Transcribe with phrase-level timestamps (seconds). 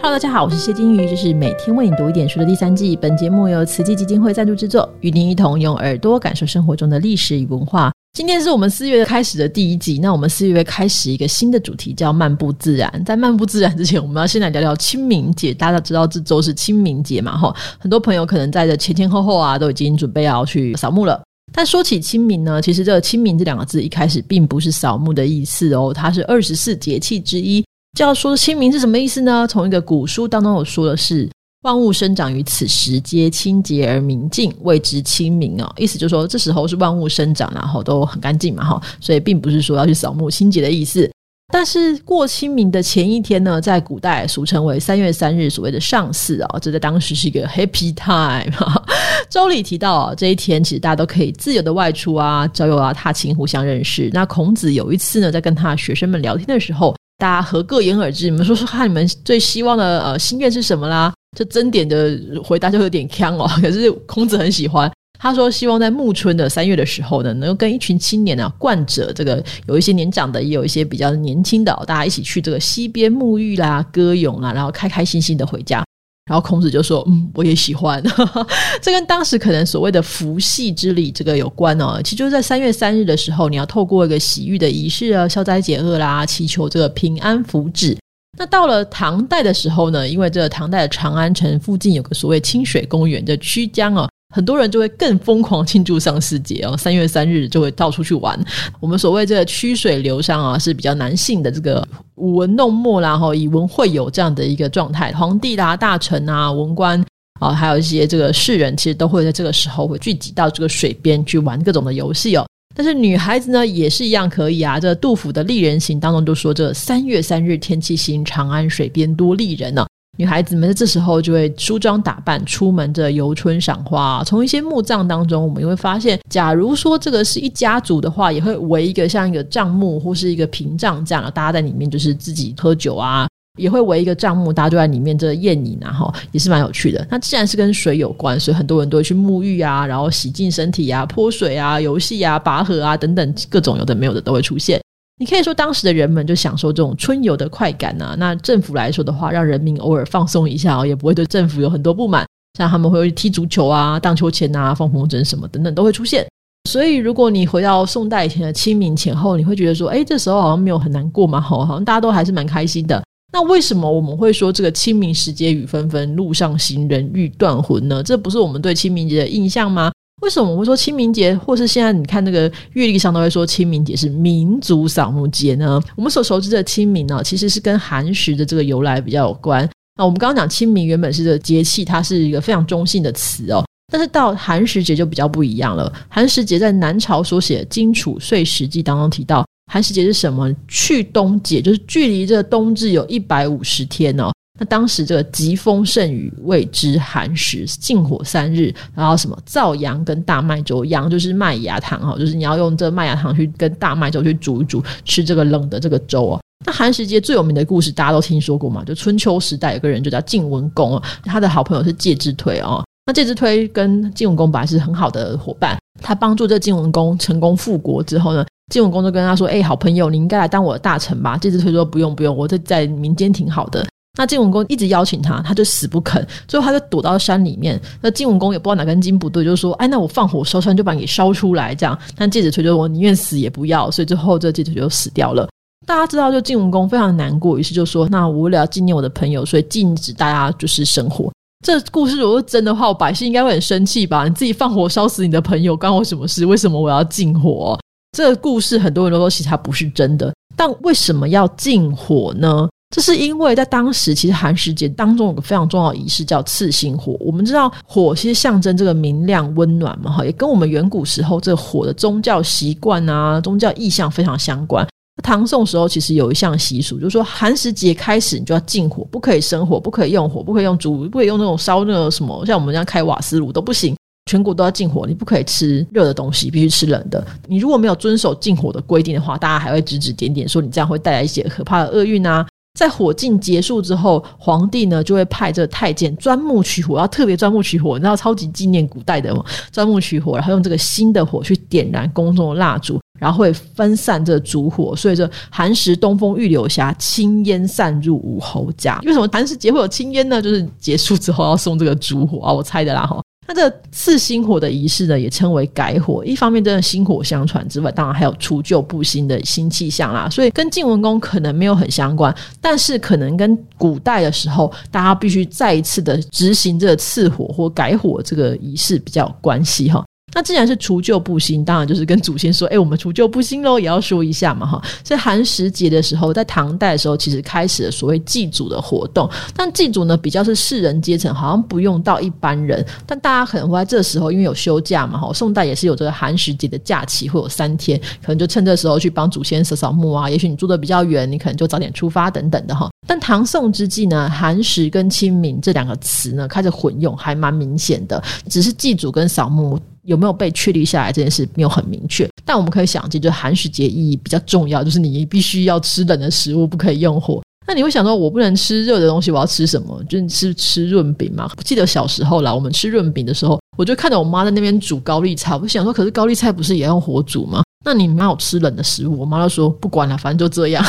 [0.00, 2.94] Hello，大家好，我是谢金鱼，这是每天为你读一点书的第三季。
[2.94, 7.90] 本节目由慈济基金会赞助制作，与您一同用耳朵感受生活中的历史与文化。
[8.12, 13.02] 今天是我们四月开始的第一集，那我们四月开始一个新的主题，叫漫步自然。
[13.04, 15.52] 在漫步自然之前，我们要先来聊聊清明节。
[15.52, 17.36] 大家知道这周是清明节嘛？
[17.36, 21.20] 哈，很多朋友可能在这前前后后啊，都已经准备要去扫墓了。
[21.52, 27.64] 但说起清明呢，其实这个清明这两个字一开始并不是扫墓的意思哦，它是二十四节气之一。
[27.96, 29.46] 就要说清明是什么意思呢？
[29.48, 31.28] 从一个古书当中有说的是，
[31.62, 35.72] 万物生长于此时，皆清洁而明净，谓之清明哦。
[35.76, 41.10] 意思就是说，这时候是万物生长，然后都很干净嘛，哈，所以并不是说要去扫墓清洁的意思。
[41.50, 48.54] 但是过清明的前一天呢，在古代俗称为三月三日，所谓的上巳啊，这在当时是一个 happy time。
[49.30, 54.10] 周礼提到啊，这一天其实大家都可以自由的外出啊，交友啊，踏青，互相认识。
[54.12, 56.94] 那孔子有一次呢，在跟他学生们聊天的时候。
[57.18, 61.12] 大家合各言而至，你们说说看，你们最希望的呃心愿是什么啦？
[61.36, 63.44] 这真点的回答就有点呛哦。
[63.60, 75.84] 可是孔子很喜欢，他说希望在暮春的三月的时候呢，能够跟一群青年啊，冠者这个有一些年长的，也有一些比较年轻的，大家一起去这个溪边沐浴啦、歌咏啦，然后开开心心的回家。
[76.28, 78.02] 然后孔子就说：“嗯，我也喜欢。
[78.82, 81.98] 这跟当时可能所谓的伏羲之礼这个有关哦。
[82.04, 87.96] 其实就是在三月三日的时候，你要透过一个洗浴的仪式啊，消灾解厄啦，祈求这个平安福祉。
[88.38, 98.38] 那到了唐代的时候呢，因为这个唐代的长安城附近有个所谓清水公园的曲江哦。”很多人就会更疯狂庆祝上巳节哦，三月三日就会到处去玩。
[98.78, 105.10] 我们所谓这个曲水流觞啊，是比较男性的这个舞文弄墨啦，哈，以文会友这样的一个状态。
[105.12, 107.02] 皇帝啦、大臣啊、文官
[107.40, 112.46] 啊，还有一些这个士人，其实都会在这个时候会聚集到这个水边去玩各种的游戏哦。
[112.76, 114.78] 但是女孩子呢，也是一样可以啊。
[114.78, 119.86] 这杜甫的《丽人行》当中就说，这三月三日天气晴，长安水边多丽人呢。
[120.18, 124.20] 女孩子们在这时候就会梳妆打扮，出门这游春赏花。
[124.24, 133.28] 从一些墓葬当中，我们也会发现，假如说这个是一家族的话，也会围一个像一个帐幕或是一个屏障这样，大家在里面就是自己喝酒啊，
[133.58, 137.06] 也会围一个帐幕，大家就在里面这宴饮啊，哈，也是蛮有趣的。
[137.08, 144.80] 那既然是跟水有关，所以很多人都会去沐浴啊，然后洗净身体啊，泼水啊，游戏啊，拔河啊等等各种有的没有的都会出现。
[145.18, 148.14] 你可以说，当时的人们就享受这种春游的快感呢。
[148.18, 152.24] 那政府来说的话，让人民偶尔放松一下哦，也不会对政府有很多不满。
[152.56, 156.26] 像他们会踢足球啊、荡秋千啊、放风筝什么等等都会出现。
[156.70, 163.02] 所以，如果你回到宋代以前的清明前后，你会觉得说，哎，这时候好像没有很难过嘛，好，好像大家都还是蛮开心的。
[163.32, 168.02] 那为什么我们会说这个清明时节雨纷纷，路上行人欲断魂呢？
[168.02, 169.90] 这不是我们对清明节的印象吗？
[170.20, 175.80] 为什么我们说清明节，或是现在你看那个月历上都会说清明节是民族扫墓节呢？
[175.96, 179.68] 我们所熟知的清明呢，其实是跟寒食的这个由来比较有关。
[179.96, 183.64] 那我们刚刚讲清明原本是个节气，它是一个非常中性的词哦。
[183.90, 185.92] 但是到寒食节就比较不一样了。
[186.08, 190.54] 寒食节在南朝所写《荆楚岁时记》当中提到，寒食节是什么？
[190.68, 194.30] 去冬节，就是距离这个冬至有一百五十天哦。
[194.58, 206.40] 那当时这个疾风甚雨，谓之寒食，禁火三日，然后什么造羊跟大麦粥，羊就是麦芽糖哈，就是你要用这麦芽糖去跟大麦粥去煮一煮，吃这个冷的这个粥哦。
[206.66, 208.82] 那寒食节最有名的故事，大家都听说过嘛？
[208.84, 212.84] 就春秋时代有个人就叫晋文公，他的好朋友是介之推哦。
[213.06, 223.86] 那介之推跟晋文公本来是很好的伙伴，他帮助这晋文公成功复国之后呢，晋文公就跟他说：“哎，好朋友，你应该来当我的大臣吧？”介之推说：“不用不用，我这在民间挺好的。”
[224.18, 227.80] 那晋文公一直邀请他，他就死不肯，最后他就躲到山里面。
[228.00, 235.48] 那晋文公也不知道哪根筋不对，就说：“哎，那我放火烧山，就把你烧出来。”这样，但介子推就我宁愿死也不要，所以最后这介子就死掉了。
[235.86, 241.30] 大家知道，就晋文公非常难过，于是就说：“那我为了纪念我的朋友，所以禁止大家就是生火。”
[241.64, 244.24] 这故事如果是真的话，百姓应该会很生气吧？
[244.24, 246.44] 你自己放火烧死你的朋友，关我什么事？
[246.44, 247.78] 为什么我要禁火？
[248.16, 252.68] 这个故事很多人都说其实它不是真的，但为什么要禁火呢？
[252.90, 257.16] 这是因为在当时，其实寒食节当中有个非常重要仪式叫刺星火。
[257.20, 264.86] 我们知道火其实象征这个明亮温暖嘛，哈，也跟我们远古时候这个火的宗教习惯啊、宗教意象非常相关。
[265.22, 273.94] 唐宋时候其实有一项习俗，就是说寒食节开始你就要禁火，不可以生火，不可以用火，不可以用煮，不可以用那种烧那个什么，像我们这样开瓦斯炉都不行，
[274.30, 277.22] 全国都要禁火，你不可以吃热的东西，必须吃冷的。
[277.46, 282.46] 你如果没有遵守禁火的规定的话，大家还会指指点点说你这样会带来一些可怕的厄运啊。
[282.78, 289.34] 在火禁结束之后，皇帝呢就会派这太监钻木取火，要特别钻木取火，你知道超级纪念古代的
[289.72, 299.00] 钻木取火，然后用这个新的火去点燃宫中的蜡烛，然后会分散这烛火，所以这寒食东风御柳霞，青烟散入武侯家。
[299.04, 300.40] 为什么寒食节会有青烟呢？
[300.40, 303.20] 就是结束之后要送这个烛火啊，我猜的啦哈。
[303.48, 306.22] 那这赐新火的仪式呢，也称为改火。
[306.22, 310.28] 一方面，真的薪火相传之外，当然还有除旧布新的新气象啦。
[310.28, 320.04] 所以跟晋文公可能没有很相关，但是可能跟古代的时候，大家必须再一次的执行这个赐火或改火这个仪式比较有关系哈。
[320.38, 329.28] 那既然是除旧布新，当然就是跟祖先说：“哎，我们除旧布新喽，也要说一下嘛，哈。”所以寒食节的时候，在唐代的时候，其实开始了所谓祭祖的活动。
[329.56, 332.86] 但祭祖呢，比较是士人阶层，好像不用到一般人。
[333.04, 335.32] 但大家可能会在这时候，因为有休假嘛，哈。
[335.32, 340.30] 宋代也是有这个寒食节的假期，会有三天，可能就趁这时候去帮祖先扫扫墓啊。
[340.30, 342.88] 也许你住的比较远，你可能就早点出发等等的哈。
[343.08, 348.22] 但唐宋之际呢，寒食跟清明这两个词呢，开始混用，还蛮明显的。
[348.48, 349.76] 只是祭祖跟扫墓。
[350.04, 357.42] 有没有被确立下来这件事没有很明确，但我们可以想见，就寒食节意义比较重要，就是你必须要吃冷的食物，不可以用火。
[357.66, 360.02] 那你会想说，我不能吃热的东西，我要吃什么？
[360.04, 361.50] 就是吃吃润饼嘛。
[361.62, 367.62] 记得小时候啦，我们吃润饼的时候，我就看着我妈在那边煮高丽菜，我就想说，可是高丽菜不是也用火煮吗？
[367.84, 369.20] 那你妈有吃冷的食物？
[369.20, 370.84] 我妈就说不管了，反正就这样。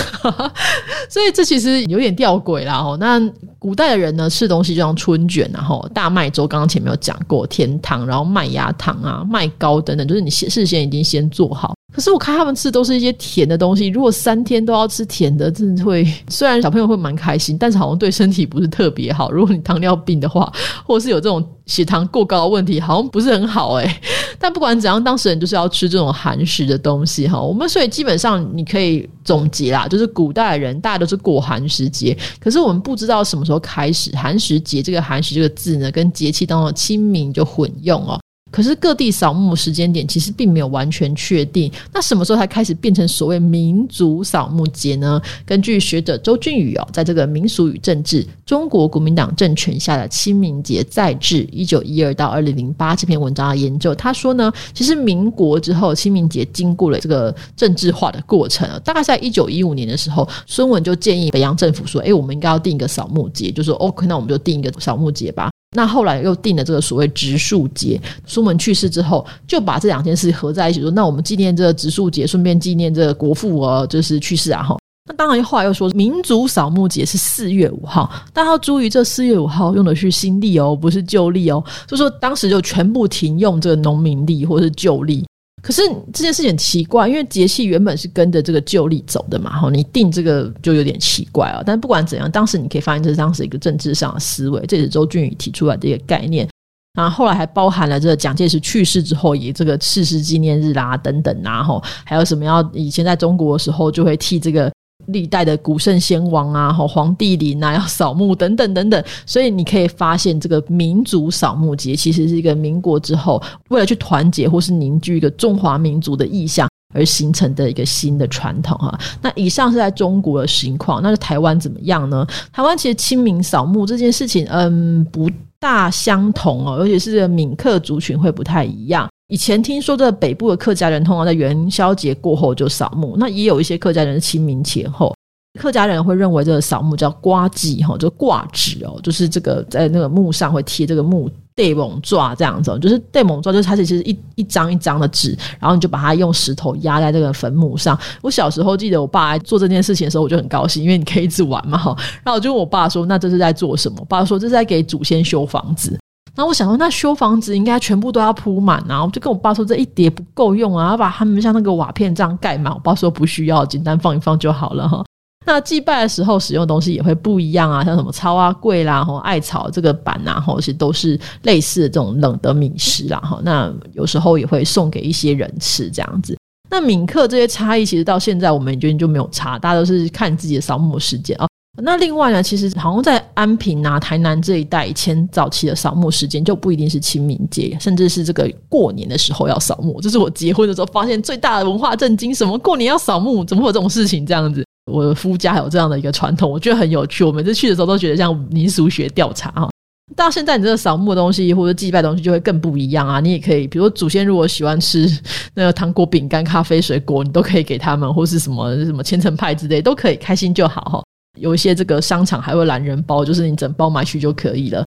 [1.07, 2.77] 所以这其实有点吊诡啦。
[2.77, 3.19] 哦，那
[3.57, 11.75] 古代的人呢，吃东西就像春卷，然后大麦粥，刚刚前面有讲过，甜汤，然后麦芽糖啊、麦糕等等，就是你先事先已经先做好。
[11.99, 19.29] 可是我看他们吃都是一些甜的东西，如果三天都要吃甜的，真的会 虽然小朋友会蛮开心，但是好像对身体不是特别好。
[19.33, 20.49] 如果你糖尿病的话，
[20.85, 24.01] 或者是有这种血糖过高的问题，好像不是很好哎。
[24.39, 27.37] 但不管怎样，当事人就是要吃这种寒食的东西哈。
[27.37, 38.17] 我们所以基本上你可以总结啦，就是古代人大家都是过寒食节，可是我们不知道什么时候开始寒食节这个寒食这个字呢，跟节气当中的清明就混用哦。
[38.59, 45.21] 可是各地扫墓时间点其实并没有完全确定，那什么时候才开始变成所谓民族扫墓节呢？
[45.45, 68.01] 根据学者周俊宇哦，在这个《民俗与政治：中国国民党政权下的清明节再制（一九一二到二零零八）》这篇文章的研究，他说呢，其实民国之后清明节经过了这个政治化的过程，大概在一九一五年的时候，孙文就建议北洋政府说：“哎，我们应该要定一个扫墓节，就说 OK，那我们就定一个扫墓节吧。”那后来又定了这个所谓植树节。
[68.25, 74.77] 苏门去世之后，就把这两件事合在一起，说那我们纪念这个植树节，顺便纪念这个国父哦，就是去世啊哈。
[75.07, 85.25] 那当然后来又说民族扫墓节是四月五号，但要注意这四月五号用的是新历哦，不是旧历哦，就说当时就全部停用这个农民历或是旧历。
[85.61, 85.81] 可是
[86.13, 91.61] 这件事情很奇怪，因为节气原本是跟着这个旧历走的嘛，哈，你定这个就有点奇怪啊。
[91.65, 96.47] 但不管怎样，当时你可以发现这是当时一个政治上的思维，这也是周俊宇提出来的一个概念。
[96.93, 104.71] 然后后来还包含了这个蒋介石去世之后，以这个逝世纪念日啦等等啊，哈，还有什么要以前在中国的时候就会替这个。
[105.07, 118.99] 历代的古圣先王啊，和皇帝陵啊， 要扫墓等等等等，所以你可以发现，这个民族扫墓节其实是一个民国之后，为了去团结或是凝聚一个中华民族的意向而形成的一个新的传统哈。
[119.21, 122.25] 那以上是在中国的情况，那台湾怎么样呢？
[122.51, 125.29] 台湾其实清明扫墓这件事情，嗯，不
[125.59, 129.09] 大相同哦，而且是闽客族群会不太一样。
[129.29, 135.15] 以前听说的北部的客家人通常在元宵节过后就扫墓，那也有一些客家人是清明前后。
[135.59, 147.99] 客家人会认为这个扫墓叫挂祭哈，就挂纸哦，就是这个在那个墓上会贴这个墓地蒙抓这样子，就是地蒙抓，就是它其实一一张一张的纸，然后你就把它用石头压在这个坟墓上。
[148.23, 151.95] 我小时候记得我爸做这件事情的时候，我就很高兴，因为你可以一直玩嘛哈。
[152.23, 155.95] 然后我就问我爸说：“那这是在做什么？”爸说：“这是在给祖先修房子。”
[156.39, 159.03] 那我想说，那修房子应该全部都要铺满啊！
[159.03, 162.73] 我就跟我爸说，这一叠不够用啊，要把他们像那个瓦片这样盖满。
[162.73, 165.03] 我爸说不需要，简单放一放就好了哈。
[165.45, 173.41] 那祭拜的时候使用的东西也会不一样啊，像什么草啊、柜啦、吼艾草这个板啊，吼是都是类似的这种冷的米食啦哈。
[173.43, 176.37] 那有时候也会送给一些人吃这样子。
[176.69, 181.45] 那闽客这些差异，其实到现在我们已经就没有差，大家都是看自己的扫墓时间啊。
[181.81, 190.01] 那另外呢，其实好像在安平啊、台南这一带，以前早期的扫墓时间就不一定是清明节，甚至是这个过年的时候要扫墓。
[190.01, 193.45] 这是我结婚的时候发现最大的文化震惊：什么过年要扫墓？
[193.45, 194.25] 怎么会有这种事情？
[194.25, 197.23] 这样子，我的夫家有这样的一个传统，我觉得很有趣。
[197.23, 199.69] 我每次去的时候都觉得像民俗学调查哈。
[200.17, 203.19] 到现在，你这个扫墓的东西或者祭拜东西就会更不一样啊！
[203.21, 205.07] 你也可以，比如祖先如果喜欢吃
[205.53, 211.03] 那个糖果、饼干、咖啡、水果，你都可以给他们，或是什么什么千层派之类，都可以，开心就好哈。
[211.37, 214.83] 有一些这个商场还会懒人包，就是你整包买去就可以了。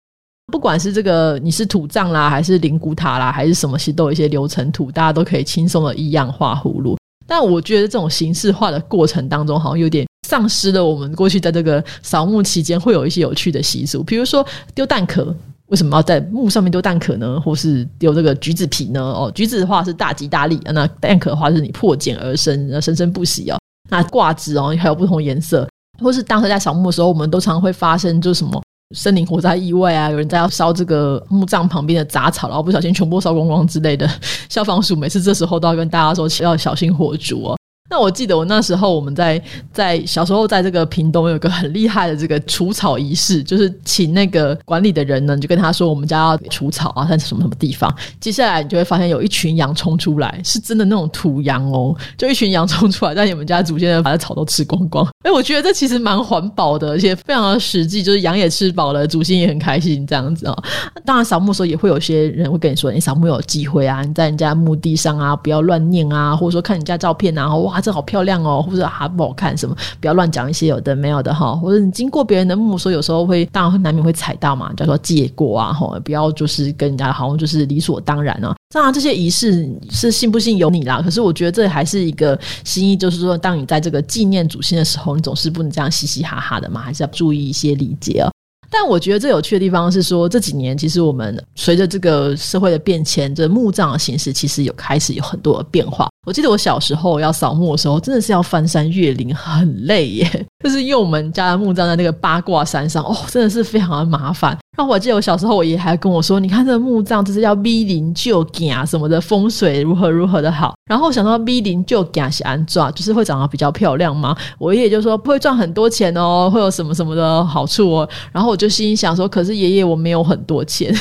[0.52, 6.97] 不管是这个你是土葬啦，还是灵骨塔啦，还是什么，其实都有一些流程图，大家都可以轻松的一样画葫芦。
[7.26, 15.35] 但我觉得这种形式化的过程当中，好像有点丧失了我们过去在这个扫墓期间会有一些有趣的习俗，比如说丢蛋壳，
[15.66, 17.40] 为什么要在墓上面丢蛋壳呢？
[17.40, 19.02] 或是丢这个橘子皮呢？
[19.02, 23.59] 哦，橘子的话是大吉大利，那蛋壳的话是你破茧而生，生生不息哦。
[23.90, 28.62] 那挂纸哦，还有不同颜色，或是当时在扫墓的时候，我们都常会发生就是什么。
[28.95, 30.09] 森林火灾意外啊！
[30.11, 34.09] 有人在要烧这个墓葬旁边的杂草，然后不小心全部烧光光之类的。
[34.49, 37.57] 消防署每次这时候都要跟大家说，要小心火烛哦。
[37.90, 39.40] 那我记得我那时候我们在
[39.73, 47.95] 在小时候在这个屏东有个很厉害的这个除草仪式，就是请那个管理的人呢，你就跟他说我们家要除草啊，在什么什么地方。
[48.21, 55.07] 接下来你就会发现有一群羊冲出来，是真的那种土羊哦， 就一群羊冲出来，在你们家祖先把这草都吃光光。
[55.23, 60.57] 哎，我觉得这其实蛮环保的，而且非常的实际，就是羊也吃饱了，祖先也很开心这样子啊。
[61.05, 67.75] 当然扫墓的时候也会有些人会跟你说，你扫墓有机会啊，你在人家墓地上啊，不要乱念啊，或者说看你家照片啊，哇。
[67.76, 69.76] 啊这好漂亮哦，或者还不好看什么？
[70.00, 71.54] 不要乱讲一些有的没有的哈。
[71.54, 75.99] 或者你经过别人的墓，说有时候会当然难免会踩到嘛，叫做借过啊哈。
[76.00, 78.54] 不要就是跟人家好像就是理所当然啊。
[78.75, 81.00] 当然这些仪式是信不信由你啦。
[81.02, 88.30] 可是我觉得这还是一个心意，就是说当你在这个纪念祖先的时候，你总是不能这样嘻嘻哈哈的嘛，还是要注意一些礼节哦。
[88.70, 96.08] 但我觉得最有趣的地方是说，这几年其实我们随着这个社会的变迁，这墓葬的形式其实有开始有很多的变化。
[96.26, 100.46] 我记得我小时候要扫墓的时候，真的是要翻山越岭，很累耶。
[100.64, 104.58] 就是因为我们家的墓葬在那个八卦山上，哦，真的是非常的麻烦。
[104.78, 108.42] 那我记得我小时候，我爷爷还跟我说：“你看这个墓葬，就是要 V 零就
[108.73, 114.37] 啊什么的，风水如何如何的好。”然后我想到 V 零就甲是安装，就是会长得比较漂亮吗？
[114.59, 118.09] 我爷爷就说不会赚很多钱哦，会有什么什么的好处哦。
[118.33, 120.95] 然后我就心想说：“可是爷爷我没有很多钱。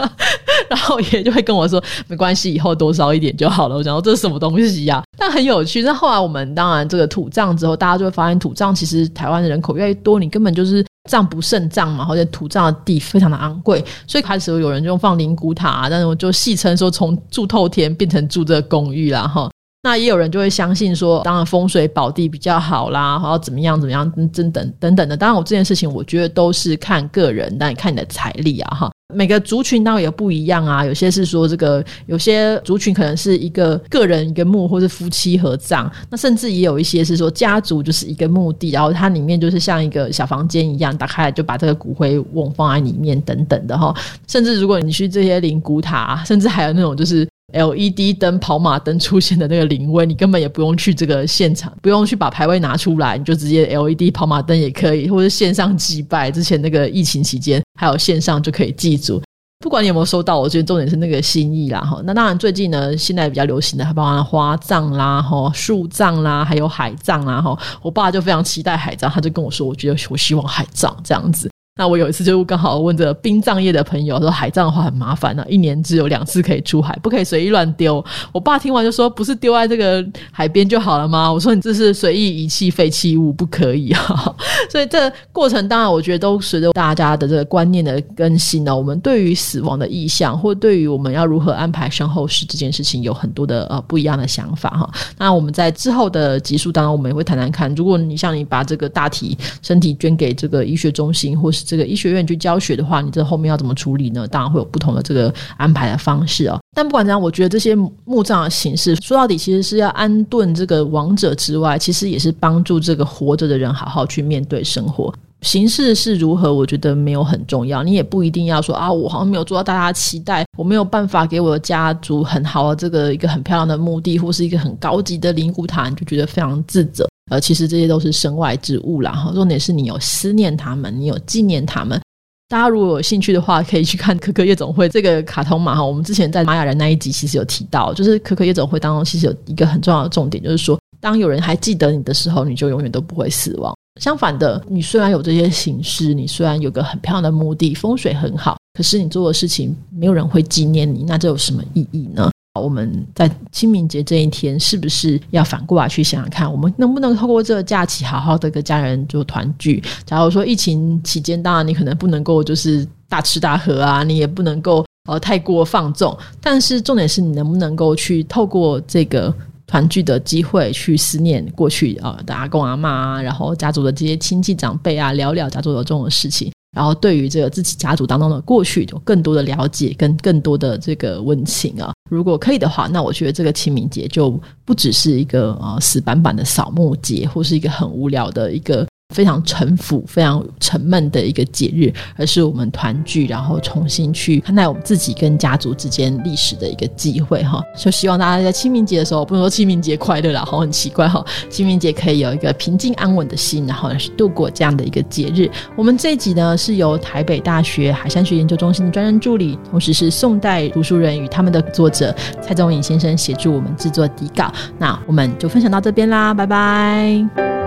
[0.70, 5.02] ”然后爷爷就会跟我说：“没关系，以后多烧一点就好了。”我想说这是什么东西呀？
[5.18, 5.82] 但很有趣。
[5.82, 19.50] 那后来我们当然这个土葬之后，大家就会发现土葬其实台湾的人口越来越多，你根本就是葬不胜葬嘛，或者土葬的地非常的昂贵，所以开始有人就放灵骨塔，但是我就戏称说从住透天变成住这个公寓了哈。
[19.82, 25.16] 那也有人就会相信说，当然风水宝地比较好啦，然后怎么样怎么样等等等等的。
[25.16, 28.90] 当然我这件事情我觉得都是看个人，但看你的财力啊哈。
[29.14, 43.94] 每个族群当然也不一样啊，有些是说这个，有些族群可能是一个个人一个墓，或是夫妻合葬，那甚至也有一些是说家族就是一个墓地，然后它里面就是像一个小房间一样，打开来就把这个骨灰瓮放在里面等等的哈。
[44.26, 56.30] 甚至如果你去这些灵骨塔，甚至还有那种就是 LED 灯、跑马灯出现的那个灵位，你根本也不用去这个现场，不用去把牌位拿出来，你就直接 LED 跑马灯也可以，或者线上祭拜。
[56.30, 57.62] 之前那个疫情期间。
[57.80, 59.22] 还有线上就可以记住，
[59.60, 62.02] 不管你有没有收到，我觉得重点是那个心意啦哈。
[62.04, 67.56] 那当然最近呢，现在比较流行的还包含花葬啦、哈树葬啦，还有海葬啦哈。
[67.80, 71.48] 我爸就非常期待海葬，他就跟我说，我觉得我希望海葬这样子。
[71.78, 78.04] 那我有一次就刚好问着殡葬业的朋友说，海葬的话很麻烦呢，一年只有两次可以出海，不可以随意乱丢。
[78.32, 81.30] 我爸听完就说，不是丢在这个海边就好了吗？
[81.32, 84.36] 我说你这是随意遗弃废弃物，不可以啊。
[84.68, 94.90] 所以这过程当然我觉得都随着大家的这个观念的更新呢，我们对于死亡的意向，或对于我们要如何安排身后事这件事情，有很多的呃不一样的想法哈。
[95.16, 104.26] 那我们在之后的集数当中，我们也会谈谈看，如果你像你把这个大体身体捐给这个医学中心，或是这个医学院去教学的话，你这后面要怎么处理呢？
[104.26, 106.58] 当然会有不同的这个安排的方式哦。
[106.74, 115.12] 但不管怎样，我觉得这些墓葬的形式说到底其实是要安顿这个亡者之外，其实也是帮助这个活着的人好好去面对生活。
[115.42, 117.84] 形式是如何，我觉得没有很重要。
[117.84, 127.08] 你也不一定要说啊，我好像没有做到大家期待，我没有办法给我的家族很好的这个一个很漂亮的墓地，或是一个很高级的灵骨塔，你就觉得非常自责。
[127.28, 129.12] 呃，其实这些都是身外之物啦。
[129.12, 132.00] 哈，重点是你有思念他们，你有纪念他们。
[132.48, 135.74] 大家如果有兴趣的话，可以去看《可可夜总会》这个卡通嘛。
[135.74, 143.74] 哈，我们之前在玛雅人那一集其实有提到，就是《可可夜总会》当中其实有一个很重要的重点，就是说，当有人还记得你的时候，你就永远都不会死亡。
[144.00, 152.30] 相反的，你虽然有这些形式，你虽然有个很漂亮的墓地，风水很好，可是你做的事情没有人会纪念你，那这有什么意义呢？
[152.54, 159.82] 我们在清明节这一天，是不是要反过来去想想看，我们能不能透过这个假期，好好的跟家人做团聚？
[160.04, 169.32] 假如说疫情期间，当然你可能不能够就是大吃大喝啊，你也不能够呃太过放纵，但是重点是你能不能够去透过这个
[169.66, 176.50] 团聚的机会，去思念过去啊的阿公阿妈，然后家族的这些亲戚长辈啊，聊聊家族的这种事情。
[176.72, 188.86] 然后对于这个自己家族当中的过去有更多的了解，跟更多的这个温情啊，如果可以的话，那我觉得这个清明节就不只是一个呃死板板的扫墓节，或是一个很无聊的一个。
[189.14, 197.62] 非常沉浮、非常沉闷的一个节日，而是我们团聚，然后重新去看待我们自己跟家族之间历史的一个机会哈。
[197.74, 201.24] 就希望大家在清明节的时候，不能说清明节快乐啦，好很奇怪哈。
[201.48, 205.50] 清明节可以有一个平静安稳的心，然后去度过这样的一个节日。
[205.74, 214.52] 我们这一集呢，是由台北大学海山学研究中心的专任助理，同时是宋代读书人与他们的作者蔡宗颖先生协助我们制作底稿。
[214.78, 217.57] 那我们就分享到这边啦，拜拜。